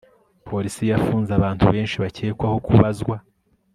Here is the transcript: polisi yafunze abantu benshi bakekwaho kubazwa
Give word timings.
polisi 0.47 0.83
yafunze 0.91 1.31
abantu 1.35 1.63
benshi 1.73 1.95
bakekwaho 2.03 2.57
kubazwa 2.65 3.15